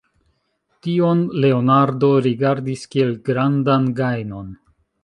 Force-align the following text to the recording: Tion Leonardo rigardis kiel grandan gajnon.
Tion 0.87 1.21
Leonardo 1.45 2.11
rigardis 2.29 2.87
kiel 2.97 3.17
grandan 3.31 3.89
gajnon. 4.03 4.53